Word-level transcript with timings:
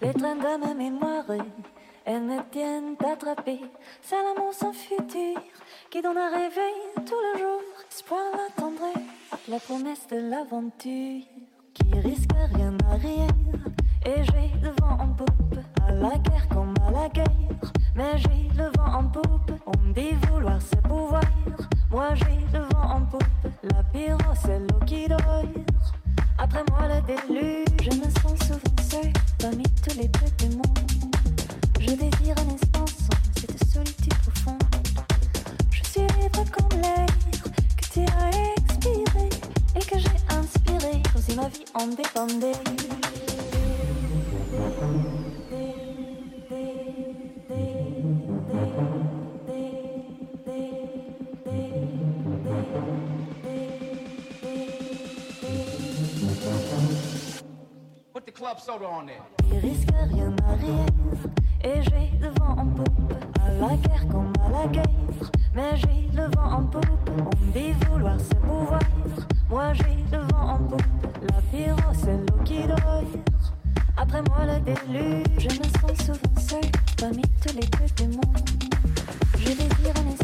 les 0.00 0.14
trains 0.14 0.36
de 0.36 0.66
ma 0.66 0.74
mémoire, 0.74 1.24
elles 2.06 2.22
me 2.22 2.40
tiennent 2.50 2.96
attrapée. 3.04 3.60
C'est 4.00 4.16
l'amour 4.16 4.54
sans 4.54 4.72
futur 4.72 5.36
qui 5.90 6.00
donne 6.00 6.16
un 6.16 6.30
réveil 6.30 6.80
tout 7.04 7.20
le 7.34 7.38
jour. 7.38 7.60
Espoir, 7.90 8.22
la 8.32 8.62
tendresse, 8.62 9.48
la 9.48 9.58
promesse 9.58 10.06
de 10.08 10.16
l'aventure 10.30 11.22
qui 11.74 12.00
risque 12.00 12.30
rien 12.54 12.74
à 12.90 12.94
rien. 12.94 13.26
Et 14.06 14.24
j'ai 14.24 14.50
le 14.62 14.70
vent 14.80 14.98
en 15.00 15.08
poupe, 15.08 15.58
à 15.86 15.92
la 15.92 16.16
guerre 16.18 16.48
comme 16.48 16.74
à 16.86 16.90
la 16.90 17.08
guerre. 17.10 17.26
Mais 17.94 18.16
j'ai 18.16 18.48
le 18.56 18.70
vent 18.76 19.00
en 19.00 19.04
poupe, 19.04 19.52
on 19.66 19.78
me 19.78 19.92
dit 19.92 20.14
vouloir 20.28 20.62
ses 20.62 20.80
pouvoirs. 20.80 21.20
Moi 21.90 22.14
j'ai 22.14 22.58
le 22.58 22.64
vent 22.72 22.96
en 22.96 23.02
poupe, 23.02 23.24
la 23.64 23.82
pyro 23.92 24.18
c'est 24.34 24.60
l'eau 24.60 24.80
qui 24.86 25.08
dort. 25.08 25.71
Après 26.42 26.64
moi 26.70 26.88
le 26.88 27.00
déluge, 27.06 27.68
je 27.80 27.90
me 27.98 28.02
sens 28.02 28.36
souvent 28.48 28.82
seul 28.90 29.12
parmi 29.38 29.62
tous 29.62 29.96
les 29.96 30.08
peuples 30.08 30.34
du 30.40 30.56
monde. 30.56 31.16
Je 31.78 31.90
désire 31.90 32.34
un 32.36 32.54
espace 32.56 32.96
sans 32.98 33.40
cette 33.40 33.72
solitude 33.72 34.14
profonde. 34.26 34.58
Je 35.70 35.84
suis 35.84 36.00
libre 36.00 36.44
comme 36.50 36.80
l'air 36.80 37.06
que 37.76 37.92
tu 37.92 38.00
as 38.00 38.30
expiré 38.56 39.28
et 39.76 39.84
que 39.84 39.98
j'ai 40.00 40.36
inspiré 40.36 41.00
comme 41.12 41.22
si 41.22 41.36
ma 41.36 41.46
vie 41.46 41.64
en 41.74 41.86
dépendait. 41.86 42.91
Club 58.32 58.58
soda 58.58 58.86
on. 58.86 59.06
Il 59.52 59.58
risque 59.58 59.88
rien 59.90 60.34
à 60.48 60.54
rien 60.54 60.86
Et 61.62 61.82
j'ai 61.82 62.18
le 62.20 62.28
vent 62.38 62.56
en 62.58 62.66
poupe. 62.66 63.12
À 63.44 63.52
la 63.52 63.76
guerre 63.76 64.08
comme 64.10 64.32
à 64.44 64.50
la 64.50 64.66
guerre. 64.68 65.30
Mais 65.54 65.76
j'ai 65.76 66.08
le 66.14 66.24
vent 66.34 66.52
en 66.52 66.62
poupe. 66.64 67.10
On 67.18 67.46
dit 67.52 67.72
vouloir 67.86 68.18
ses 68.20 68.36
pouvoirs 68.36 68.80
Moi 69.50 69.72
j'ai 69.74 69.96
le 70.10 70.22
vent 70.32 70.54
en 70.54 70.58
poupe. 70.58 70.82
La 71.30 71.40
pyro 71.50 71.92
c'est 71.94 72.16
l'eau 72.16 72.42
qui 72.44 72.66
dort 72.66 73.02
Après 73.96 74.22
moi 74.22 74.46
le 74.46 74.60
déluge. 74.60 75.26
Je 75.38 75.48
me 75.48 75.64
sens 75.64 76.06
souvent 76.06 76.40
seul 76.40 76.70
Parmi 76.98 77.22
tous 77.40 77.54
les 77.54 77.66
peuples 77.66 77.94
du 77.96 78.08
monde 78.08 78.50
Je 79.36 79.48
désire 79.48 79.94
un 79.96 80.21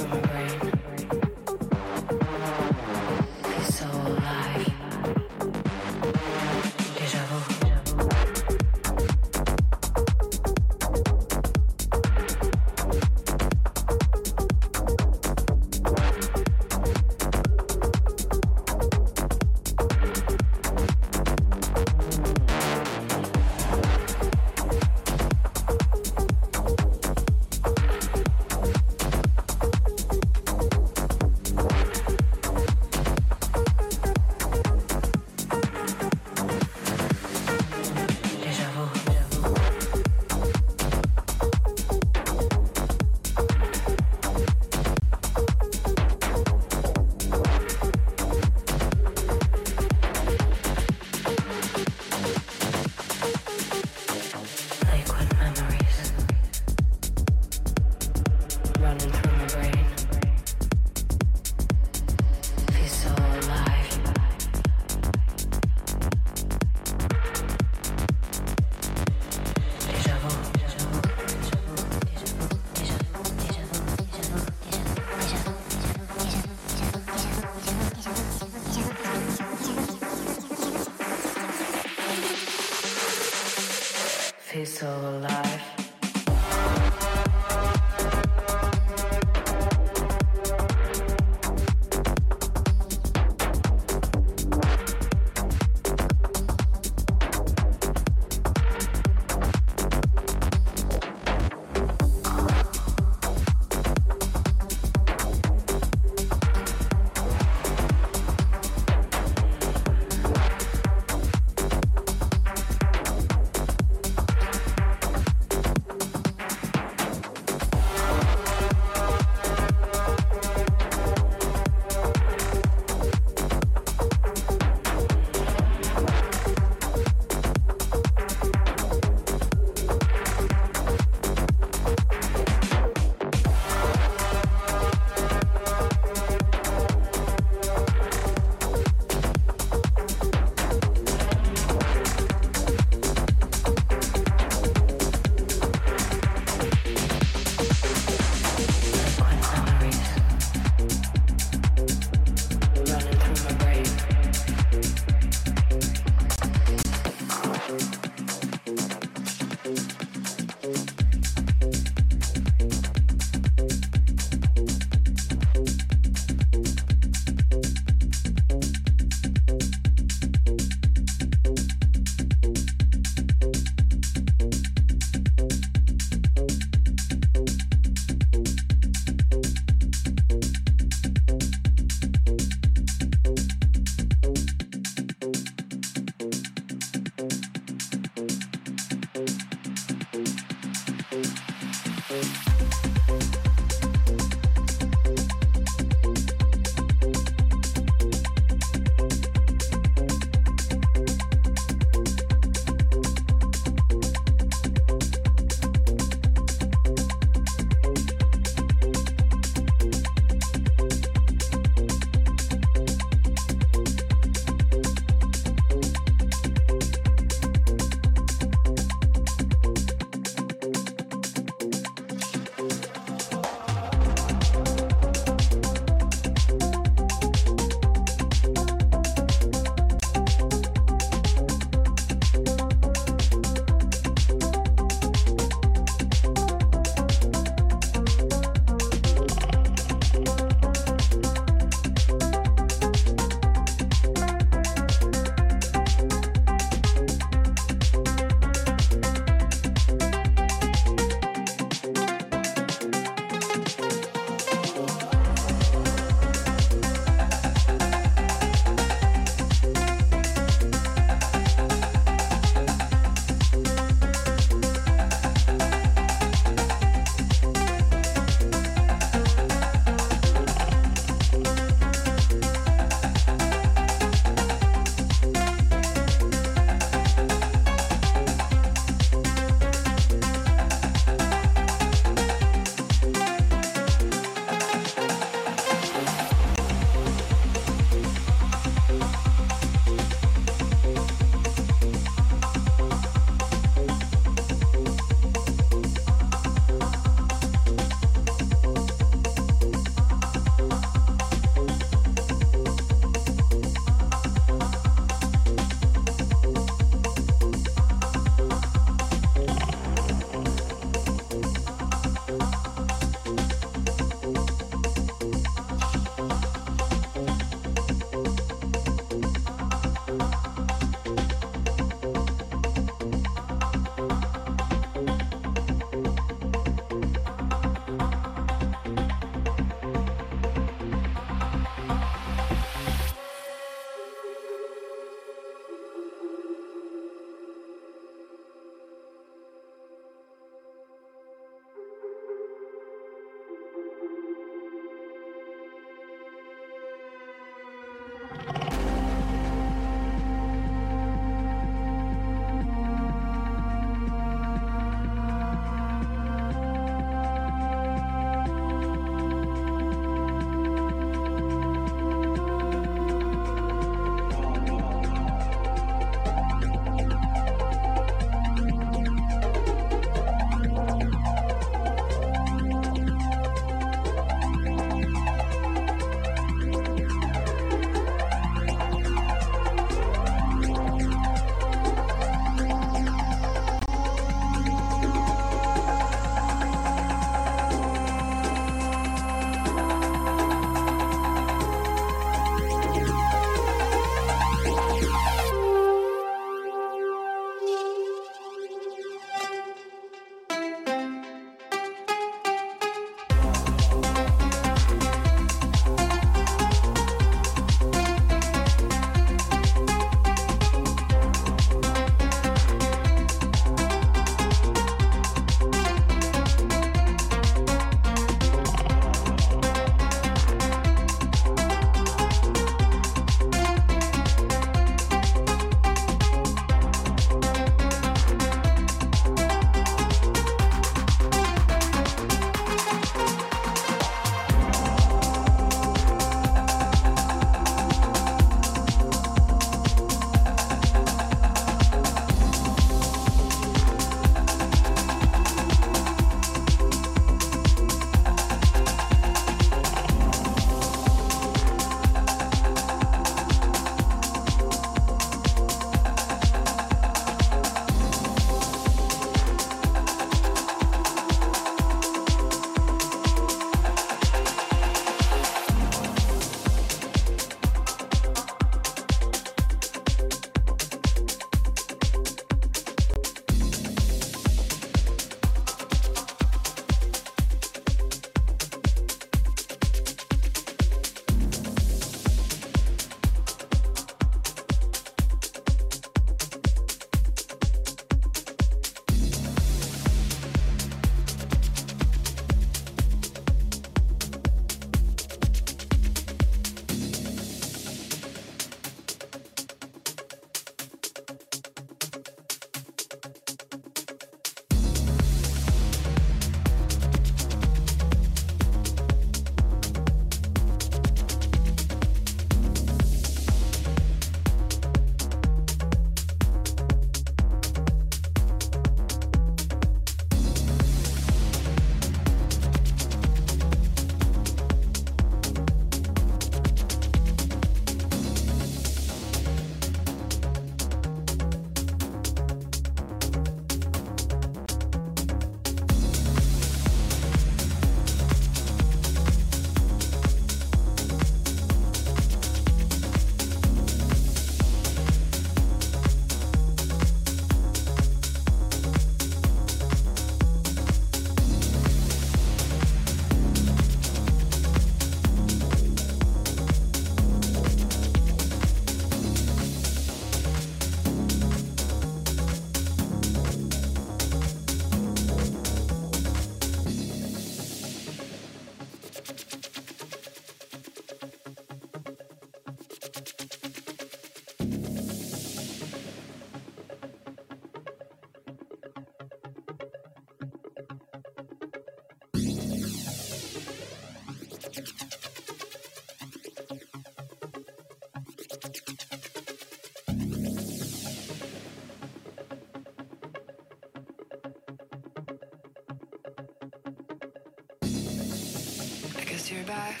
Guess 599.44 599.52
you're 599.52 599.64
back. 599.64 600.00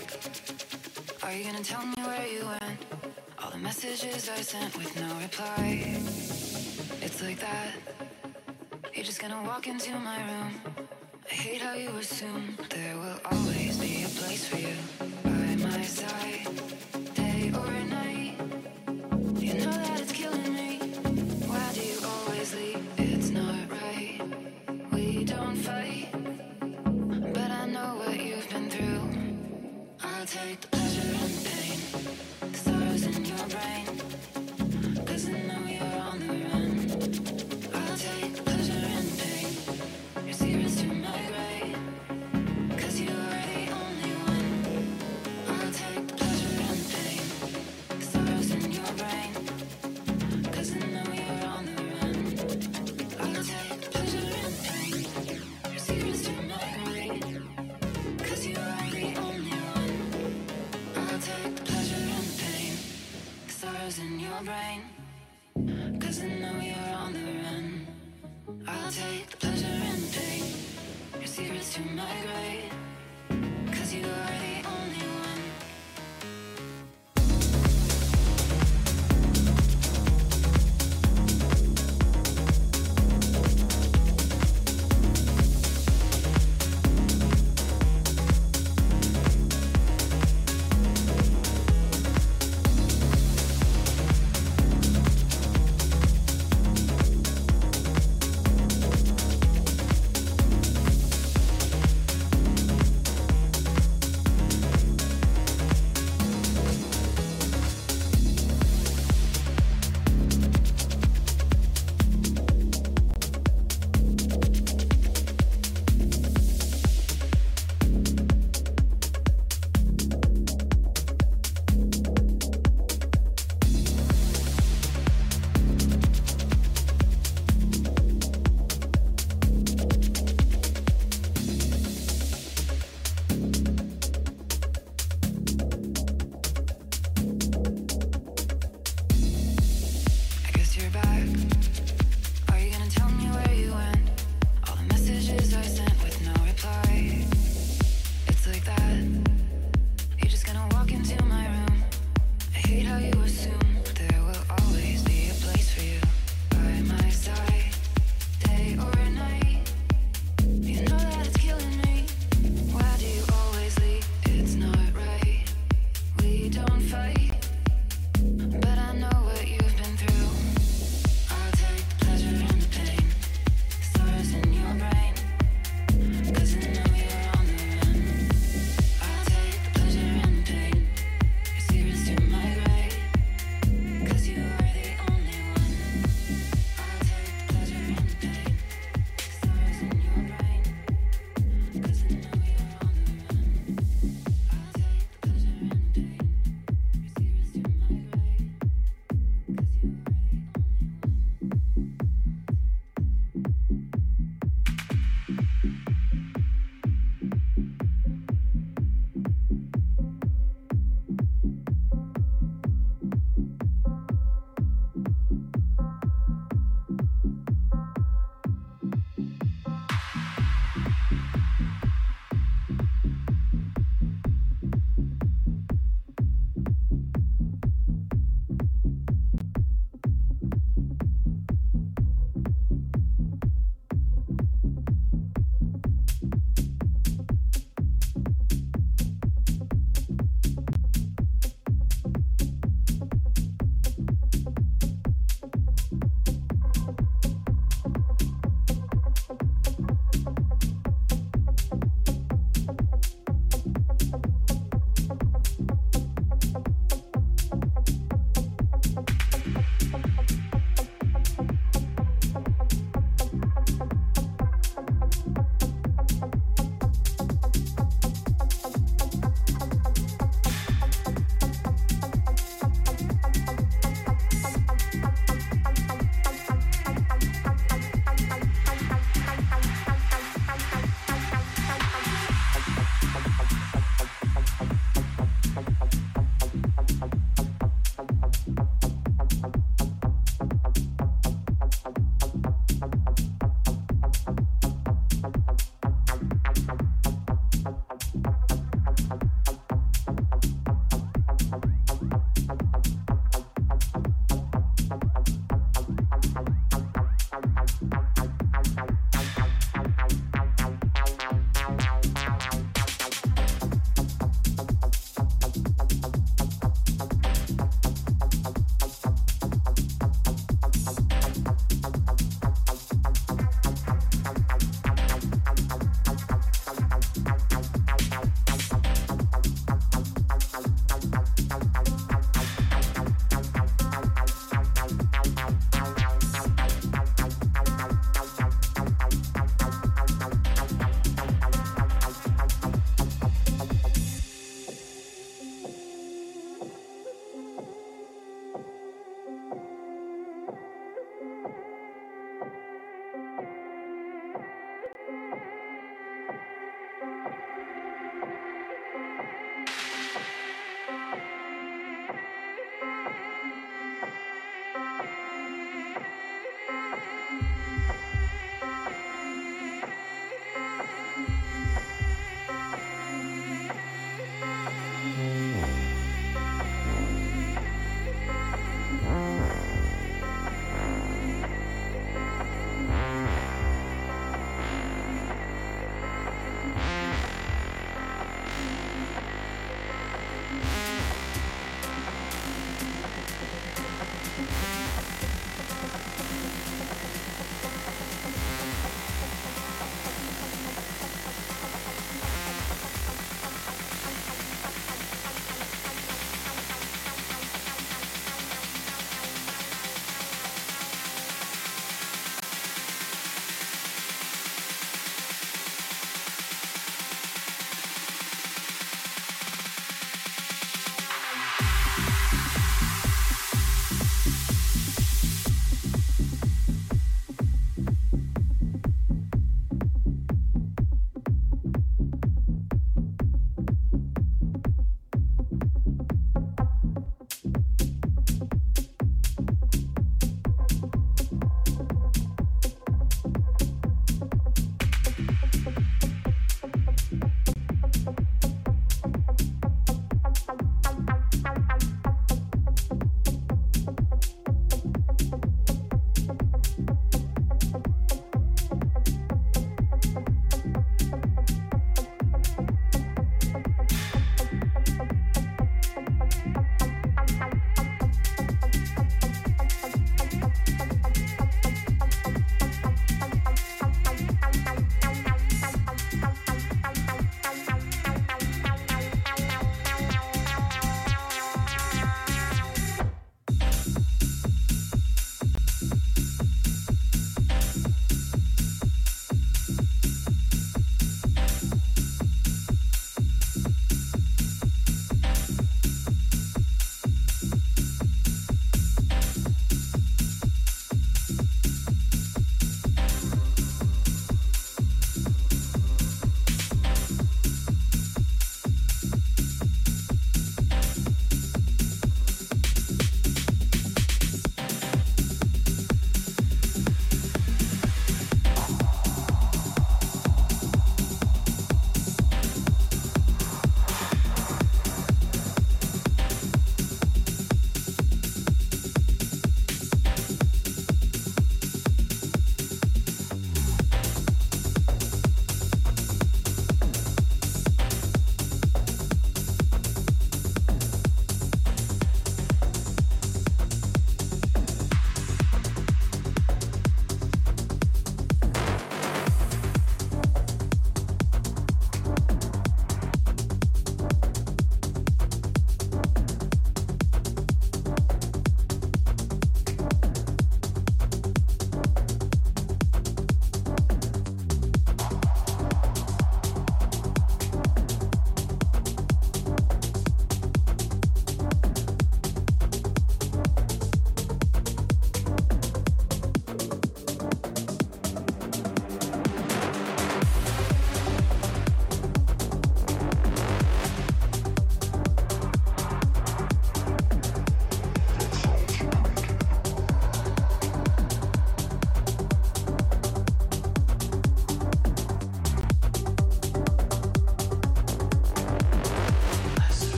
Are 1.22 1.32
you 1.34 1.44
gonna 1.44 1.62
tell 1.62 1.84
me 1.84 1.94
where 1.96 2.26
you 2.26 2.46
went? 2.46 2.78
All 3.38 3.50
the 3.50 3.58
messages 3.58 4.30
I 4.30 4.40
sent 4.40 4.74
with 4.78 4.98
no 4.98 5.14
reply. 5.20 5.98
It's 7.02 7.20
like 7.22 7.40
that. 7.40 7.74
You're 8.94 9.04
just 9.04 9.20
gonna 9.20 9.42
walk 9.42 9.66
into 9.66 9.90
my 9.98 10.16
room. 10.16 10.52
I 11.30 11.34
hate 11.34 11.60
how 11.60 11.74
you 11.74 11.90
assume 11.90 12.56
there 12.70 12.96
will 12.96 13.20
always 13.30 13.76
be 13.76 14.04
a 14.04 14.08
place 14.08 14.48
for 14.48 14.56
you 14.56 14.76
by 15.22 15.56
my 15.68 15.82
side, 15.82 16.48
day 17.12 17.52
or 17.52 17.70
night. 17.84 18.40
You 19.36 19.54
know 19.60 19.72
that 19.72 20.00
it's 20.00 20.12
killing 20.12 20.54
me. 20.54 20.78
Why 21.50 21.70
do 21.74 21.82
you 21.82 21.98
always 22.02 22.54
leave? 22.54 22.82
It's 22.96 23.28
not 23.28 23.70
right. 23.70 24.22
We 24.90 25.24
don't 25.24 25.56
fight, 25.56 26.13
take 30.44 30.60
the 30.60 30.68
pleasure 30.68 31.13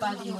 value 0.00 0.39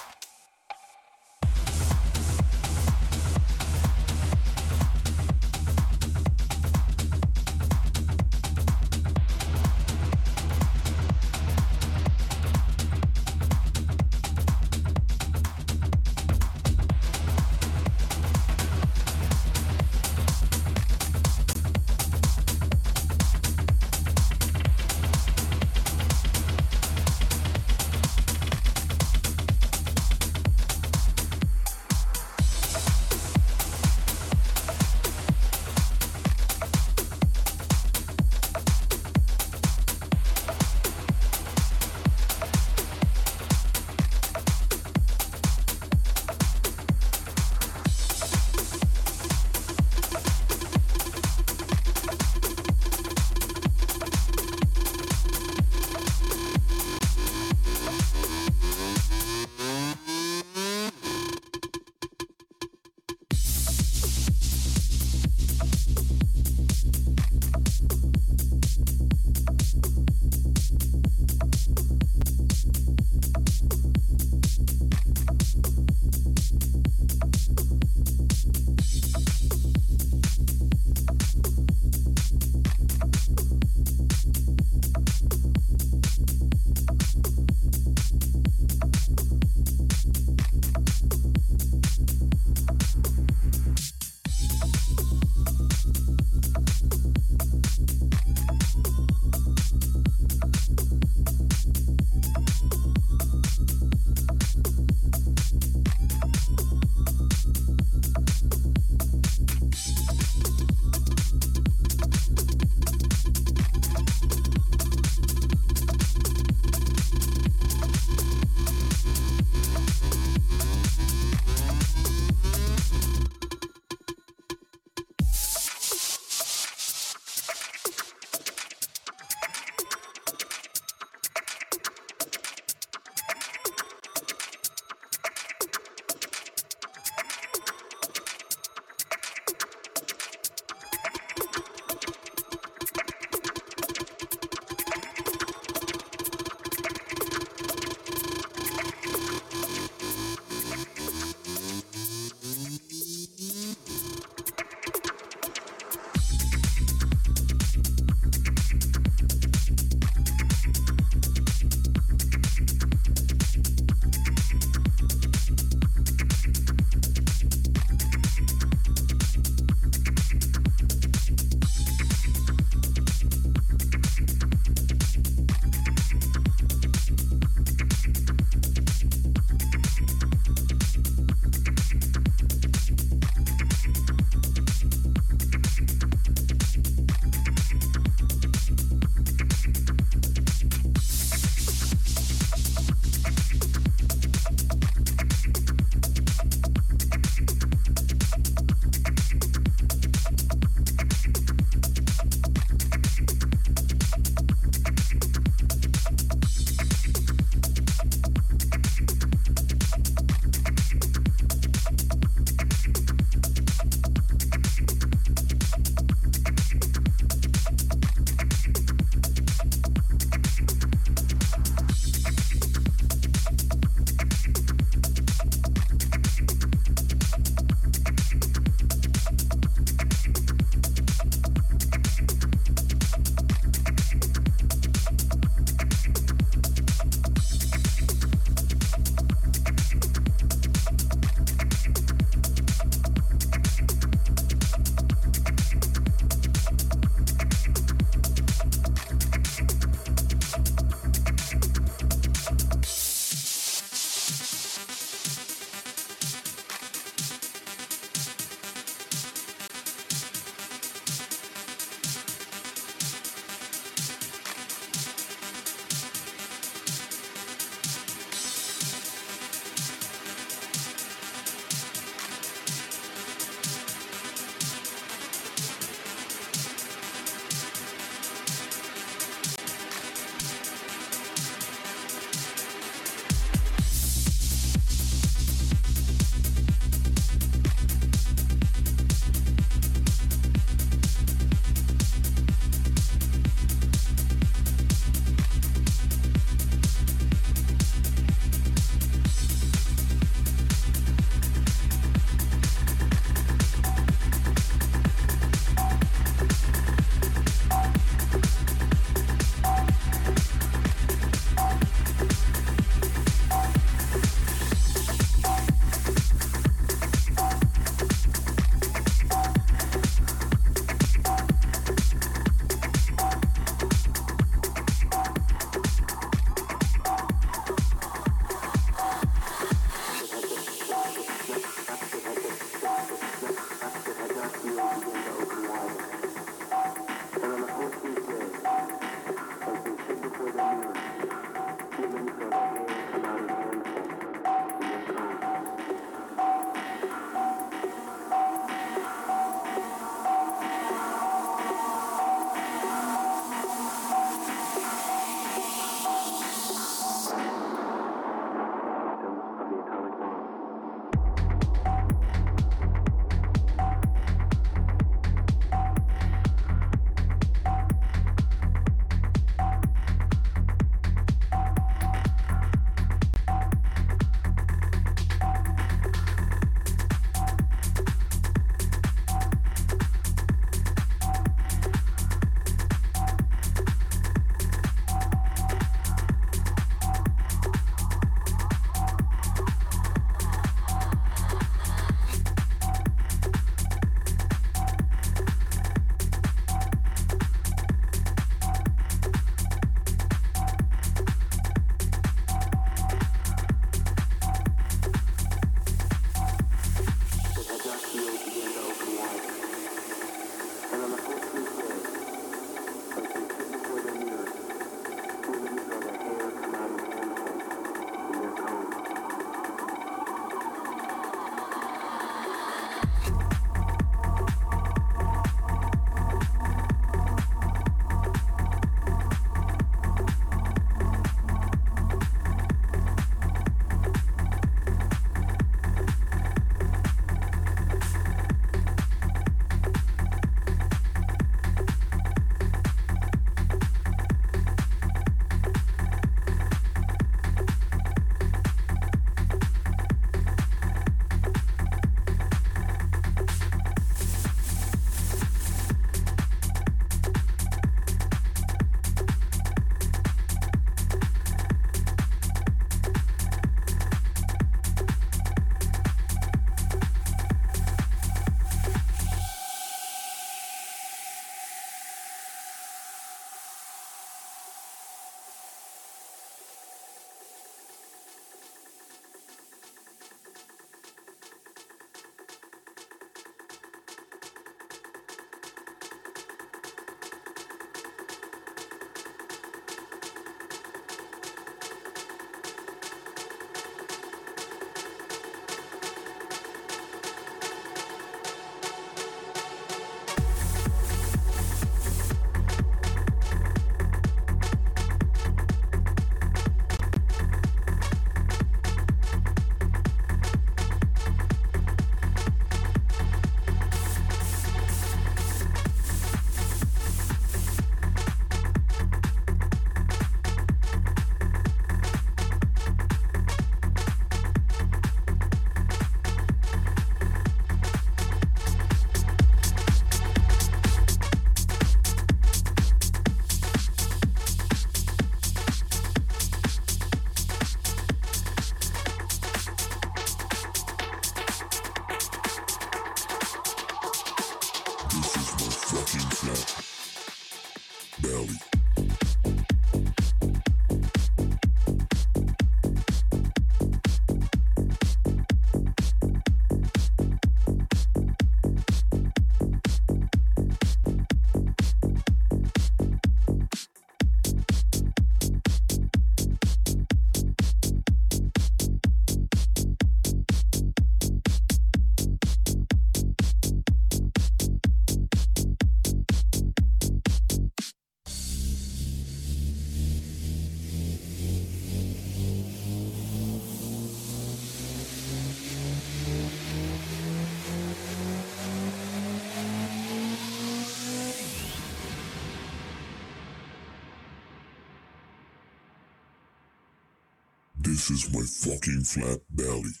fucking 598.43 599.03
flat 599.03 599.39
belly. 599.49 599.81
Belly. 599.81 600.00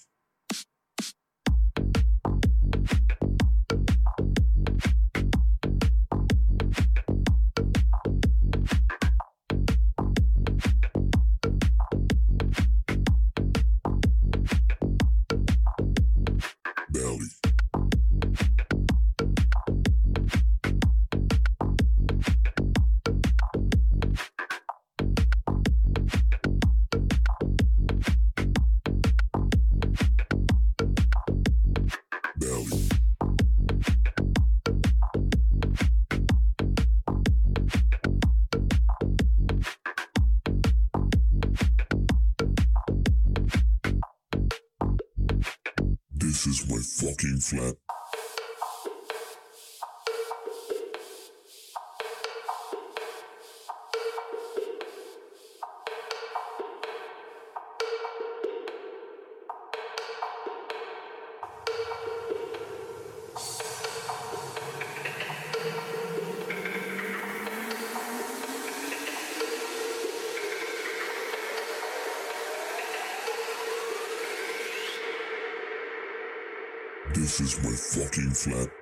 This 77.31 77.55
is 77.55 77.63
my 77.63 77.71
fucking 77.71 78.31
flat. 78.31 78.80